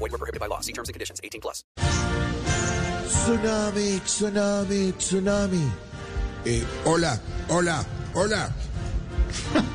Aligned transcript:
Void 0.00 0.12
were 0.12 0.18
prohibited 0.18 0.40
by 0.40 0.46
law. 0.46 0.60
See 0.60 0.72
terms 0.72 0.88
and 0.88 0.94
conditions. 0.94 1.20
18 1.22 1.42
plus. 1.42 1.62
Tsunami, 3.04 4.00
tsunami, 4.00 4.92
tsunami. 4.94 5.70
Eh, 6.46 6.64
hola, 6.84 7.20
hola, 7.50 7.84
hola. 8.14 8.50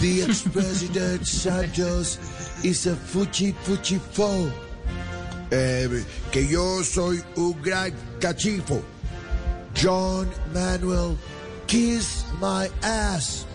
The 0.00 0.22
ex-president 0.22 1.26
Santos 1.26 2.18
is 2.62 2.86
a 2.86 2.94
fuchi 2.94 3.54
fuchi 3.54 3.98
foe. 3.98 4.52
Eh, 5.50 6.04
que 6.30 6.46
yo 6.46 6.82
soy 6.82 7.22
un 7.36 7.52
gran 7.62 7.92
cachifo. 8.20 8.82
John 9.72 10.28
Manuel, 10.52 11.16
kiss 11.66 12.24
my 12.38 12.68
ass. 12.82 13.46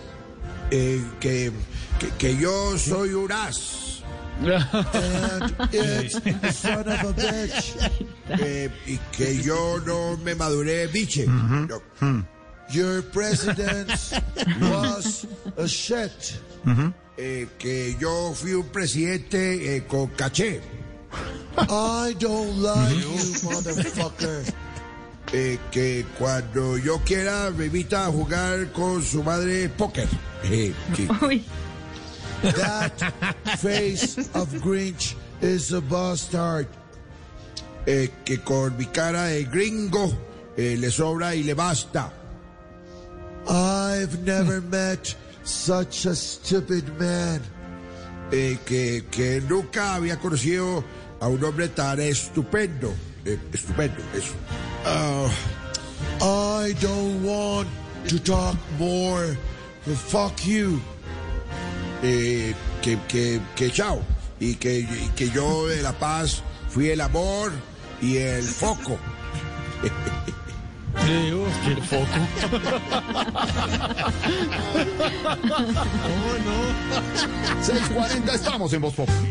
Eh, 0.72 1.00
que, 1.20 1.52
que, 2.00 2.10
que 2.18 2.36
yo 2.36 2.76
soy 2.76 3.14
un 3.14 3.30
as. 3.30 3.95
And 4.40 5.56
it's 5.72 6.20
the 6.20 6.52
son 6.52 6.80
of 6.88 7.00
a 7.04 7.12
bitch. 7.14 7.76
Eh, 8.40 8.68
y 8.86 8.98
que 9.12 9.42
yo 9.42 9.78
no 9.86 10.16
me 10.18 10.34
maduré 10.34 10.86
biche. 10.92 11.26
No. 11.26 11.80
Your 12.70 13.02
president 13.02 13.88
was 14.60 15.26
a 15.56 15.66
shit. 15.68 16.38
Eh, 17.18 17.46
que 17.58 17.96
yo 17.98 18.34
fui 18.34 18.52
un 18.54 18.64
presidente 18.68 19.76
eh, 19.76 19.84
con 19.88 20.08
caché. 20.08 20.60
I 21.56 22.14
don't 22.18 22.58
like 22.58 22.94
you, 22.96 23.16
motherfucker. 23.48 24.44
Eh, 25.32 25.58
que 25.70 26.04
cuando 26.18 26.76
yo 26.76 26.98
quiera 27.04 27.50
me 27.50 27.66
invita 27.66 28.06
a 28.06 28.10
jugar 28.12 28.70
con 28.72 29.02
su 29.02 29.22
madre 29.22 29.68
póker. 29.70 30.06
Eh, 30.44 30.74
que- 30.94 31.08
That 32.42 33.00
face 33.58 34.18
of 34.34 34.48
Grinch 34.62 35.14
is 35.40 35.72
a 35.72 35.80
bastard. 35.80 36.68
eh, 37.86 38.08
que 38.24 38.38
con 38.38 38.76
mi 38.76 38.86
cara 38.86 39.26
de 39.26 39.44
gringo 39.44 40.12
eh, 40.56 40.76
le 40.76 40.90
sobra 40.90 41.34
y 41.34 41.42
le 41.44 41.54
basta. 41.54 42.12
I've 43.48 44.24
never 44.24 44.60
met 44.70 45.14
such 45.44 46.06
a 46.06 46.14
stupid 46.14 46.98
man. 46.98 47.40
Eh, 48.32 48.58
que, 48.66 49.04
que 49.08 49.40
nunca 49.48 49.94
había 49.94 50.18
conocido 50.18 50.82
a 51.20 51.28
un 51.28 51.42
hombre 51.44 51.68
tan 51.68 52.00
estupendo. 52.00 52.92
Eh, 53.24 53.38
estupendo, 53.52 54.02
eso. 54.14 54.34
Ah, 54.84 55.30
I 56.20 56.72
don't 56.80 57.22
want 57.22 57.68
to 58.08 58.18
talk 58.18 58.56
more. 58.80 59.36
Fuck 59.84 60.44
you. 60.44 60.80
Eh, 62.02 62.54
que, 62.82 62.98
que, 63.08 63.40
que 63.54 63.70
chao. 63.70 64.02
Y 64.38 64.56
que, 64.56 64.80
y 64.80 65.10
que 65.16 65.30
yo 65.30 65.66
de 65.66 65.80
La 65.82 65.92
Paz 65.92 66.42
fui 66.68 66.90
el 66.90 67.00
amor 67.00 67.52
y 68.02 68.18
el 68.18 68.42
foco. 68.42 68.98
el 71.06 71.82
foco. 71.82 72.06
640 77.62 78.34
estamos 78.34 78.72
en 78.72 78.80
Voz 78.80 78.94
Populi. 78.94 79.30